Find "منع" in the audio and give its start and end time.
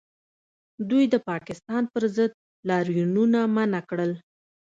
3.55-3.81